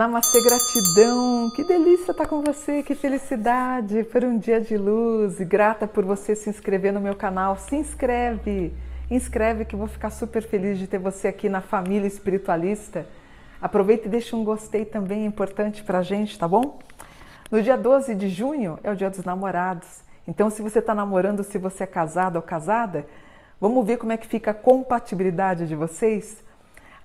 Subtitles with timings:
[0.00, 1.50] Namastê, gratidão!
[1.54, 6.06] Que delícia estar com você, que felicidade por um dia de luz e grata por
[6.06, 7.58] você se inscrever no meu canal.
[7.58, 8.72] Se inscreve,
[9.10, 13.04] inscreve que eu vou ficar super feliz de ter você aqui na família espiritualista.
[13.60, 16.78] Aproveita e deixa um gostei também, é importante pra gente, tá bom?
[17.50, 20.04] No dia 12 de junho é o dia dos namorados.
[20.26, 23.04] Então, se você está namorando, se você é casado ou casada,
[23.60, 26.44] vamos ver como é que fica a compatibilidade de vocês?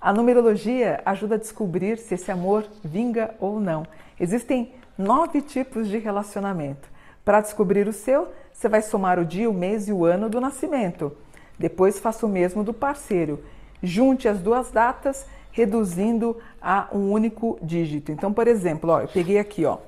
[0.00, 3.84] A numerologia ajuda a descobrir se esse amor vinga ou não.
[4.20, 6.88] Existem nove tipos de relacionamento.
[7.24, 10.40] Para descobrir o seu, você vai somar o dia, o mês e o ano do
[10.40, 11.10] nascimento.
[11.58, 13.42] Depois faça o mesmo do parceiro.
[13.82, 18.12] Junte as duas datas, reduzindo a um único dígito.
[18.12, 19.78] Então, por exemplo, ó, eu peguei aqui, ó,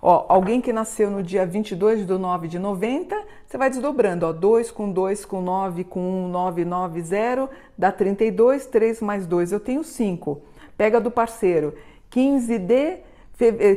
[0.00, 3.16] Ó, alguém que nasceu no dia 22 de 9 de 90,
[3.46, 7.90] você vai desdobrando, ó, 2 com 2 com 9 com 1, 9, 9, 0, dá
[7.90, 10.40] 32, 3 mais 2, eu tenho 5.
[10.76, 11.74] Pega do parceiro,
[12.10, 12.98] 15 de,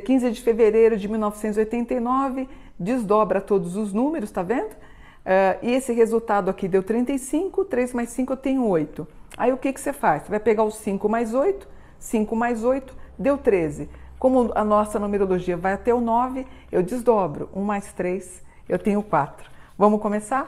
[0.06, 2.48] 15 eh, de fevereiro de 1989,
[2.80, 4.74] desdobra todos os números, tá vendo?
[5.22, 9.08] Uh, e esse resultado aqui deu 35, 3 mais 5 eu tenho 8.
[9.38, 10.24] Aí o que, que você faz?
[10.24, 11.68] Você vai pegar o 5 mais 8,
[12.00, 13.88] 5 mais 8, deu 13.
[14.22, 17.50] Como a nossa numerologia vai até o 9, eu desdobro.
[17.56, 19.50] 1 mais 3, eu tenho 4.
[19.76, 20.48] Vamos começar?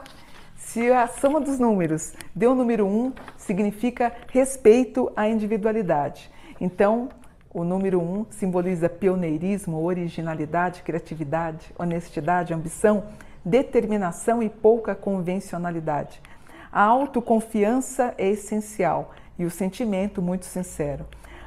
[0.54, 6.30] Se a soma dos números deu o número 1, significa respeito à individualidade.
[6.60, 7.08] Então,
[7.52, 13.06] o número 1 simboliza pioneirismo, originalidade, criatividade, honestidade, ambição,
[13.44, 16.22] determinação e pouca convencionalidade.
[16.70, 21.04] A autoconfiança é essencial e o sentimento muito sincero.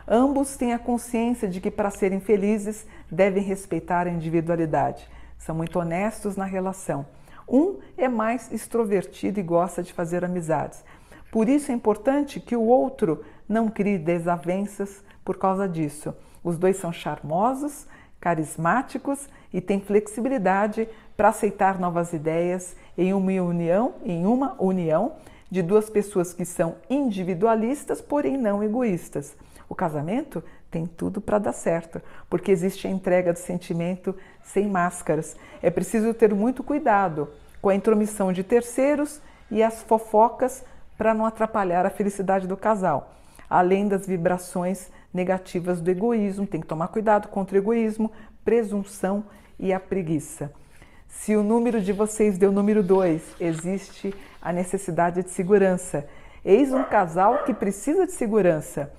[0.08, 5.06] Ambos têm a consciência de que, para serem felizes, devem respeitar a individualidade.
[5.38, 7.06] São muito honestos na relação.
[7.48, 10.84] Um é mais extrovertido e gosta de fazer amizades.
[11.30, 16.14] Por isso é importante que o outro não crie desavenças por causa disso.
[16.42, 17.86] Os dois são charmosos,
[18.20, 25.14] carismáticos e têm flexibilidade para aceitar novas ideias em uma união, em uma união
[25.50, 29.36] de duas pessoas que são individualistas, porém não egoístas.
[29.70, 35.36] O casamento tem tudo para dar certo, porque existe a entrega do sentimento sem máscaras.
[35.62, 37.30] É preciso ter muito cuidado
[37.62, 40.64] com a intromissão de terceiros e as fofocas
[40.98, 43.14] para não atrapalhar a felicidade do casal.
[43.50, 48.12] Além das vibrações negativas do egoísmo, tem que tomar cuidado contra o egoísmo,
[48.44, 49.24] presunção
[49.60, 50.52] e a preguiça.
[51.08, 56.08] Se o número de vocês deu número 2, existe a necessidade de segurança.
[56.44, 58.92] Eis um casal que precisa de segurança.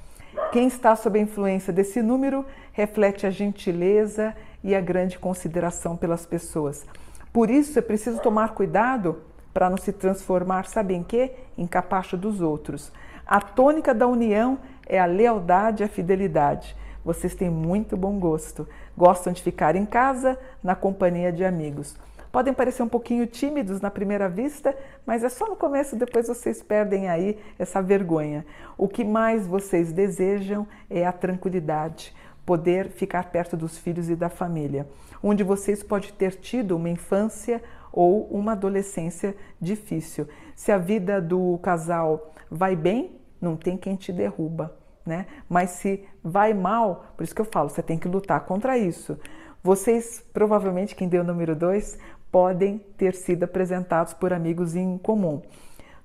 [0.53, 4.34] Quem está sob a influência desse número reflete a gentileza
[4.65, 6.87] e a grande consideração pelas pessoas.
[7.32, 9.22] Por isso é preciso tomar cuidado
[9.53, 11.32] para não se transformar, sabe em quê?
[11.56, 12.93] Em capacho dos outros.
[13.26, 16.75] A tônica da união é a lealdade e a fidelidade.
[17.05, 18.66] Vocês têm muito bom gosto.
[18.97, 21.94] Gostam de ficar em casa, na companhia de amigos.
[22.31, 26.62] Podem parecer um pouquinho tímidos na primeira vista, mas é só no começo, depois vocês
[26.62, 28.44] perdem aí essa vergonha.
[28.77, 34.28] O que mais vocês desejam é a tranquilidade, poder ficar perto dos filhos e da
[34.28, 34.87] família.
[35.22, 37.62] Onde vocês pode ter tido uma infância
[37.93, 40.28] ou uma adolescência difícil.
[40.55, 44.77] Se a vida do casal vai bem, não tem quem te derruba.
[45.05, 45.27] Né?
[45.49, 49.19] Mas se vai mal, por isso que eu falo, você tem que lutar contra isso.
[49.62, 51.99] Vocês, provavelmente, quem deu o número 2,
[52.31, 55.43] podem ter sido apresentados por amigos em comum.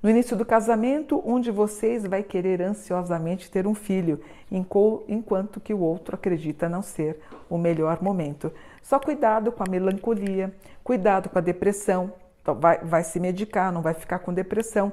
[0.01, 4.19] No início do casamento, um de vocês vai querer ansiosamente ter um filho,
[4.51, 7.19] enquanto que o outro acredita não ser
[7.49, 8.51] o melhor momento.
[8.81, 12.11] Só cuidado com a melancolia, cuidado com a depressão,
[12.43, 14.91] então, vai, vai se medicar, não vai ficar com depressão.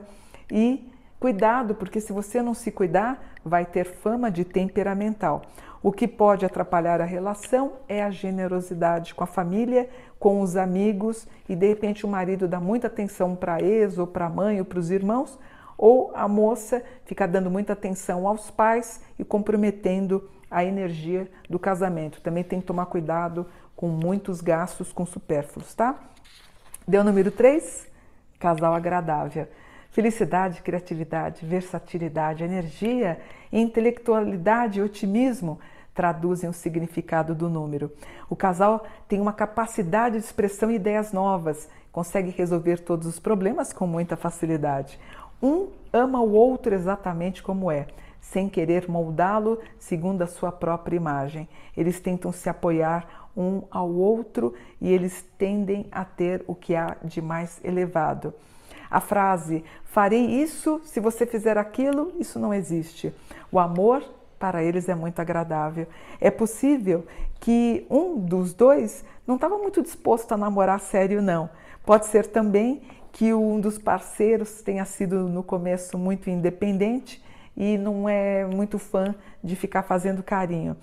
[0.49, 0.89] E
[1.21, 5.43] cuidado, porque se você não se cuidar, vai ter fama de temperamental.
[5.83, 9.89] O que pode atrapalhar a relação é a generosidade com a família,
[10.19, 14.07] com os amigos e de repente o marido dá muita atenção para a ex ou
[14.07, 15.39] para a mãe ou para os irmãos,
[15.77, 22.21] ou a moça fica dando muita atenção aos pais e comprometendo a energia do casamento.
[22.21, 23.47] Também tem que tomar cuidado
[23.77, 25.99] com muitos gastos com supérfluos, tá?
[26.87, 27.89] Deu número 3?
[28.39, 29.47] Casal agradável.
[29.91, 33.21] Felicidade, criatividade, versatilidade, energia,
[33.53, 35.59] intelectualidade e otimismo
[35.93, 37.91] traduzem o significado do número.
[38.29, 43.73] O casal tem uma capacidade de expressão e ideias novas, consegue resolver todos os problemas
[43.73, 44.99] com muita facilidade.
[45.43, 47.89] Um ama o outro exatamente como é,
[48.21, 51.49] sem querer moldá-lo segundo a sua própria imagem.
[51.77, 56.97] Eles tentam se apoiar um ao outro e eles tendem a ter o que há
[57.03, 58.33] de mais elevado.
[58.91, 63.15] A frase farei isso se você fizer aquilo, isso não existe.
[63.53, 64.03] O amor
[64.39, 65.87] para eles é muito agradável.
[66.21, 67.07] É possível
[67.39, 71.49] que um dos dois não estava muito disposto a namorar sério, não.
[71.85, 72.83] Pode ser também
[73.13, 77.23] que um dos parceiros tenha sido no começo muito independente
[77.57, 80.77] e não é muito fã de ficar fazendo carinho.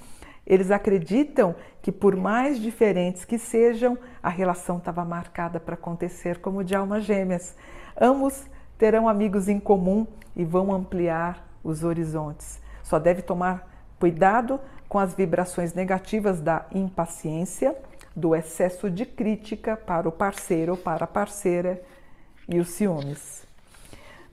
[0.45, 6.63] Eles acreditam que, por mais diferentes que sejam, a relação estava marcada para acontecer como
[6.63, 7.55] de almas gêmeas.
[7.99, 8.45] Ambos
[8.77, 10.05] terão amigos em comum
[10.35, 12.61] e vão ampliar os horizontes.
[12.83, 13.67] Só deve tomar
[13.99, 17.75] cuidado com as vibrações negativas da impaciência,
[18.15, 21.81] do excesso de crítica para o parceiro ou para a parceira
[22.47, 23.45] e os ciúmes.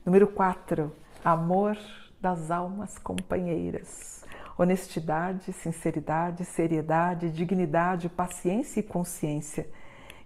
[0.05, 0.93] Número 4.
[1.25, 1.77] Amor
[2.21, 4.25] das almas companheiras.
[4.57, 9.67] Honestidade, sinceridade, seriedade, dignidade, paciência e consciência.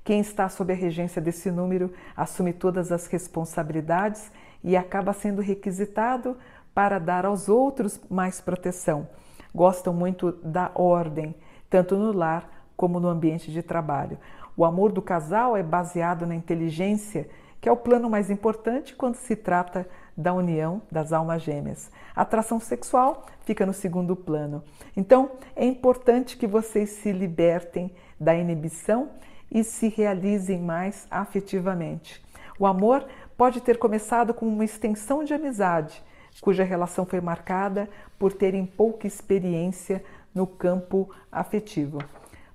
[0.08, 4.32] Quem está sob a regência desse número assume todas as responsabilidades
[4.64, 6.34] e acaba sendo requisitado
[6.72, 9.06] para dar aos outros mais proteção.
[9.54, 11.34] Gostam muito da ordem,
[11.68, 14.16] tanto no lar como no ambiente de trabalho.
[14.56, 17.28] O amor do casal é baseado na inteligência
[17.60, 21.90] que é o plano mais importante quando se trata da união das almas gêmeas.
[22.16, 24.62] A atração sexual fica no segundo plano.
[24.96, 29.10] Então, é importante que vocês se libertem da inibição
[29.50, 32.22] e se realizem mais afetivamente.
[32.58, 33.06] O amor
[33.36, 36.02] pode ter começado com uma extensão de amizade,
[36.40, 40.04] cuja relação foi marcada por terem pouca experiência
[40.34, 41.98] no campo afetivo.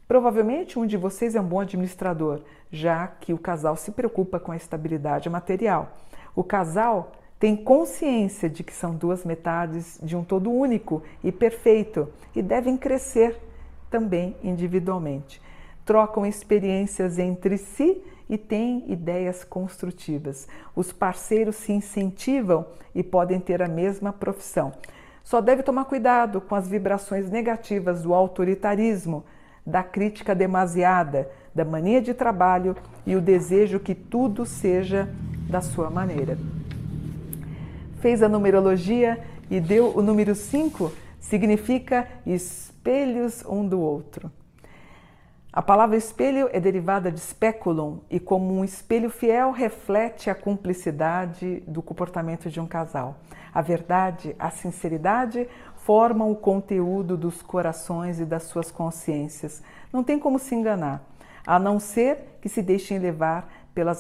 [0.07, 2.42] Provavelmente um de vocês é um bom administrador,
[2.72, 5.98] já que o casal se preocupa com a estabilidade material.
[6.36, 12.07] O casal tem consciência de que são duas metades de um todo único e perfeito
[12.36, 13.38] e devem crescer
[13.89, 15.42] também individualmente.
[15.86, 20.48] Trocam experiências entre si e têm ideias construtivas.
[20.76, 22.66] Os parceiros se incentivam
[22.96, 24.72] e podem ter a mesma profissão.
[25.24, 29.24] Só deve tomar cuidado com as vibrações negativas do autoritarismo,
[29.66, 32.76] da crítica demasiada, da mania de trabalho
[33.06, 35.10] e o desejo que tudo seja
[35.50, 36.38] da sua maneira.
[38.00, 44.30] Fez a numerologia e deu o número 5, significa espelhos um do outro.
[45.56, 51.62] A palavra espelho é derivada de speculum e, como um espelho fiel, reflete a cumplicidade
[51.68, 53.18] do comportamento de um casal.
[53.54, 59.62] A verdade, a sinceridade formam o conteúdo dos corações e das suas consciências.
[59.92, 61.04] Não tem como se enganar,
[61.46, 64.00] a não ser que se deixem levar pelas,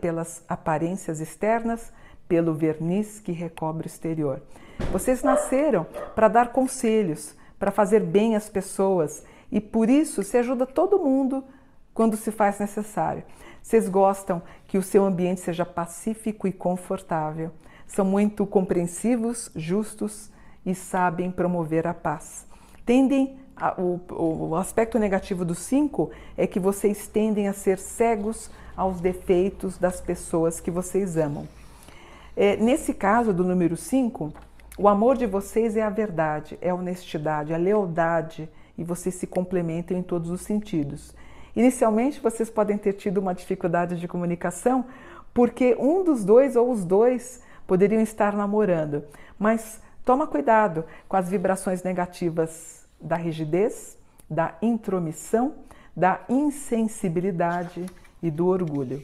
[0.00, 1.92] pelas aparências externas,
[2.28, 4.40] pelo verniz que recobre o exterior.
[4.92, 10.66] Vocês nasceram para dar conselhos, para fazer bem às pessoas e por isso se ajuda
[10.66, 11.44] todo mundo
[11.94, 13.22] quando se faz necessário.
[13.62, 17.52] Vocês gostam que o seu ambiente seja pacífico e confortável.
[17.86, 20.28] São muito compreensivos, justos,
[20.66, 22.48] e sabem promover a paz.
[22.84, 28.50] Tendem a, o, o aspecto negativo do 5 é que vocês tendem a ser cegos
[28.76, 31.46] aos defeitos das pessoas que vocês amam.
[32.36, 34.32] É, nesse caso do número 5,
[34.76, 39.26] o amor de vocês é a verdade, é a honestidade, a lealdade e vocês se
[39.26, 41.14] complementam em todos os sentidos.
[41.54, 44.84] Inicialmente, vocês podem ter tido uma dificuldade de comunicação
[45.32, 49.04] porque um dos dois ou os dois poderiam estar namorando,
[49.38, 53.96] mas Toma cuidado com as vibrações negativas da rigidez,
[54.28, 55.54] da intromissão,
[55.96, 57.86] da insensibilidade
[58.22, 59.02] e do orgulho.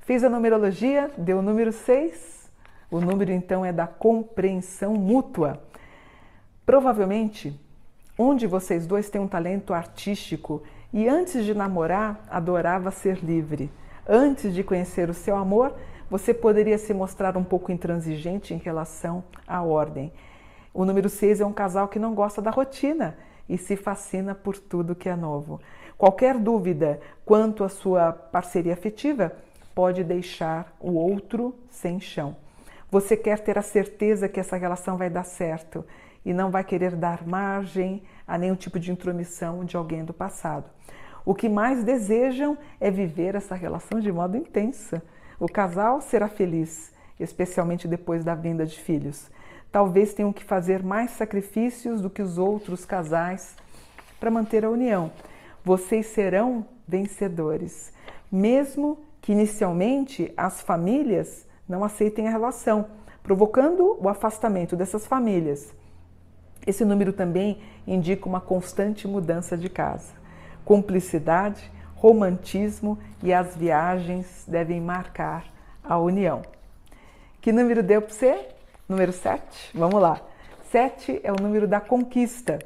[0.00, 2.50] Fiz a numerologia, deu o número 6.
[2.90, 5.62] O número então é da compreensão mútua.
[6.64, 7.58] Provavelmente,
[8.18, 13.70] um de vocês dois tem um talento artístico e antes de namorar adorava ser livre.
[14.08, 15.74] Antes de conhecer o seu amor,
[16.08, 20.12] você poderia se mostrar um pouco intransigente em relação à ordem.
[20.72, 23.18] O número 6 é um casal que não gosta da rotina
[23.48, 25.60] e se fascina por tudo que é novo.
[25.98, 29.32] Qualquer dúvida quanto à sua parceria afetiva
[29.74, 32.36] pode deixar o outro sem chão.
[32.90, 35.84] Você quer ter a certeza que essa relação vai dar certo
[36.26, 40.68] e não vai querer dar margem a nenhum tipo de intromissão de alguém do passado.
[41.24, 45.00] O que mais desejam é viver essa relação de modo intenso.
[45.38, 49.30] O casal será feliz, especialmente depois da vinda de filhos.
[49.70, 53.54] Talvez tenham que fazer mais sacrifícios do que os outros casais
[54.18, 55.12] para manter a união.
[55.64, 57.92] Vocês serão vencedores,
[58.32, 62.86] mesmo que inicialmente as famílias não aceitem a relação,
[63.22, 65.72] provocando o afastamento dessas famílias.
[66.66, 70.14] Esse número também indica uma constante mudança de casa.
[70.64, 75.46] cumplicidade, romantismo e as viagens devem marcar
[75.82, 76.42] a união.
[77.40, 78.48] Que número deu para você?
[78.88, 79.70] Número 7?
[79.72, 80.20] Vamos lá.
[80.72, 82.58] 7 é o número da conquista.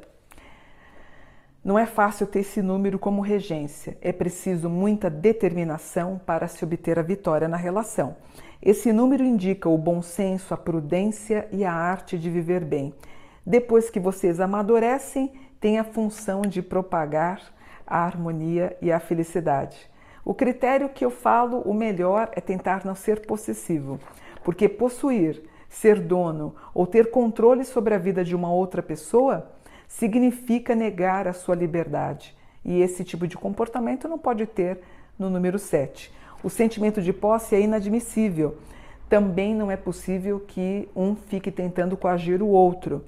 [1.63, 6.97] Não é fácil ter esse número como regência, é preciso muita determinação para se obter
[6.97, 8.15] a vitória na relação.
[8.59, 12.91] Esse número indica o bom senso, a prudência e a arte de viver bem.
[13.45, 17.41] Depois que vocês amadurecem, tem a função de propagar
[17.85, 19.89] a harmonia e a felicidade.
[20.23, 23.99] O critério que eu falo, o melhor é tentar não ser possessivo,
[24.43, 29.51] porque possuir, ser dono ou ter controle sobre a vida de uma outra pessoa
[29.87, 32.35] significa negar a sua liberdade.
[32.63, 34.79] E esse tipo de comportamento não pode ter
[35.17, 36.13] no número 7.
[36.43, 38.57] O sentimento de posse é inadmissível.
[39.09, 43.03] Também não é possível que um fique tentando coagir o outro.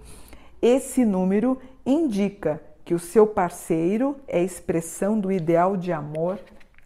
[0.64, 6.40] Esse número indica que o seu parceiro é expressão do ideal de amor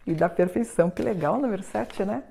[0.04, 0.90] e da perfeição.
[0.90, 2.24] Que legal, número 7, né?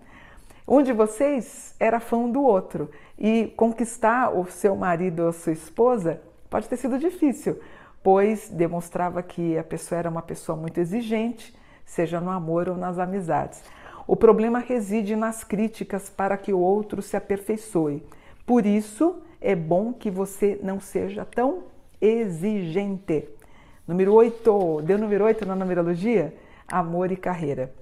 [0.68, 6.20] Um de vocês era fã do outro e conquistar o seu marido ou sua esposa
[6.50, 7.58] pode ter sido difícil,
[8.04, 13.00] pois demonstrava que a pessoa era uma pessoa muito exigente, seja no amor ou nas
[13.00, 13.64] amizades.
[14.06, 18.06] O problema reside nas críticas para que o outro se aperfeiçoe.
[18.46, 21.64] Por isso, é bom que você não seja tão
[22.02, 23.28] exigente.
[23.88, 26.34] Número 8, deu número 8 na numerologia?
[26.68, 27.74] Amor e carreira.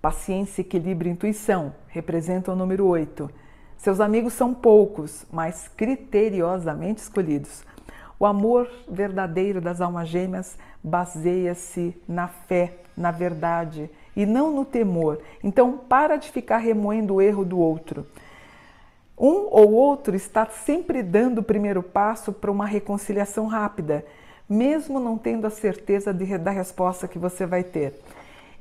[0.00, 3.30] Paciência, equilíbrio e intuição representam o número 8.
[3.76, 7.64] Seus amigos são poucos, mas criteriosamente escolhidos.
[8.18, 15.20] O amor verdadeiro das almas gêmeas baseia-se na fé, na verdade e não no temor.
[15.44, 18.06] Então, para de ficar remoendo o erro do outro.
[19.18, 24.04] Um ou outro está sempre dando o primeiro passo para uma reconciliação rápida,
[24.48, 27.94] mesmo não tendo a certeza de, da resposta que você vai ter.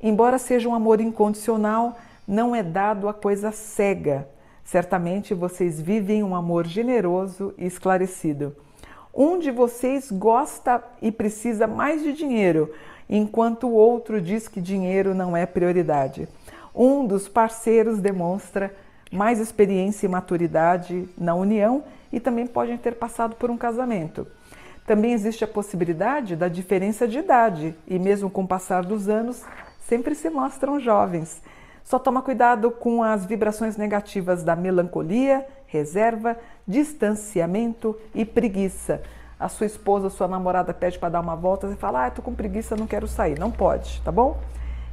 [0.01, 1.97] Embora seja um amor incondicional,
[2.27, 4.27] não é dado a coisa cega.
[4.63, 8.55] Certamente vocês vivem um amor generoso e esclarecido.
[9.13, 12.73] Um de vocês gosta e precisa mais de dinheiro,
[13.09, 16.27] enquanto o outro diz que dinheiro não é prioridade.
[16.73, 18.75] Um dos parceiros demonstra
[19.15, 24.27] mais experiência e maturidade na união e também podem ter passado por um casamento.
[24.85, 29.43] Também existe a possibilidade da diferença de idade e, mesmo com o passar dos anos,
[29.87, 31.41] sempre se mostram jovens.
[31.83, 39.01] Só toma cuidado com as vibrações negativas da melancolia, reserva, distanciamento e preguiça
[39.39, 42.33] a sua esposa, sua namorada pede para dar uma volta, você fala, ah, tô com
[42.33, 43.37] preguiça, não quero sair.
[43.37, 44.39] Não pode, tá bom?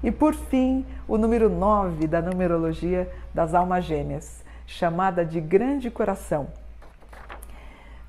[0.02, 6.48] E por fim, o número 9 da numerologia das almas gêmeas, chamada de grande coração.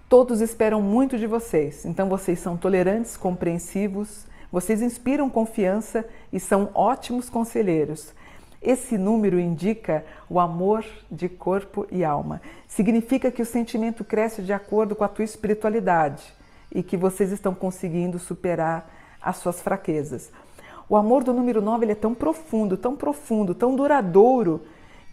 [0.09, 6.69] Todos esperam muito de vocês, então vocês são tolerantes, compreensivos, vocês inspiram confiança e são
[6.75, 8.13] ótimos conselheiros.
[8.61, 12.41] Esse número indica o amor de corpo e alma.
[12.67, 16.23] Significa que o sentimento cresce de acordo com a tua espiritualidade
[16.71, 18.89] e que vocês estão conseguindo superar
[19.21, 20.31] as suas fraquezas.
[20.89, 24.61] O amor do número 9 ele é tão profundo, tão profundo, tão duradouro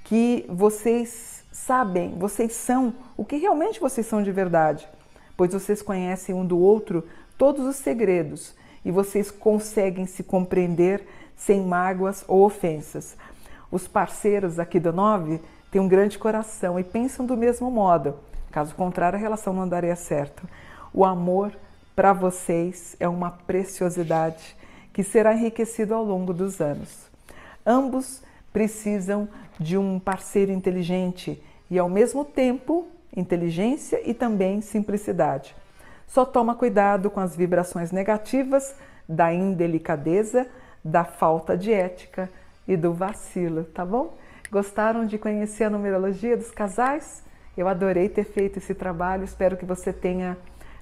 [0.04, 4.88] que vocês sabem, vocês são o que realmente vocês são de verdade,
[5.36, 7.06] pois vocês conhecem um do outro
[7.38, 13.16] todos os segredos e vocês conseguem se compreender sem mágoas ou ofensas.
[13.70, 18.16] Os parceiros aqui do 9 têm um grande coração e pensam do mesmo modo.
[18.50, 20.42] Caso contrário, a relação não daria certo.
[20.92, 21.52] O amor
[21.94, 24.56] para vocês é uma preciosidade
[24.92, 27.08] que será enriquecido ao longo dos anos.
[27.64, 29.28] Ambos precisam
[29.58, 35.54] de um parceiro inteligente e, ao mesmo tempo, inteligência e também simplicidade.
[36.06, 38.74] Só toma cuidado com as vibrações negativas
[39.08, 40.46] da indelicadeza,
[40.84, 42.28] da falta de ética,
[42.70, 44.16] e do vacilo, tá bom?
[44.48, 47.24] Gostaram de conhecer a numerologia dos casais?
[47.56, 50.38] Eu adorei ter feito esse trabalho, espero que você tenha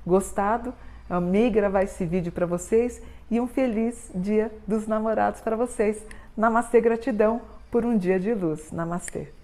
[0.07, 0.75] gostado.
[1.09, 3.01] Amei gravar esse vídeo para vocês
[3.31, 6.03] e um feliz Dia dos Namorados para vocês.
[6.37, 8.71] Namastê, gratidão por um dia de luz.
[8.73, 9.38] Namastê.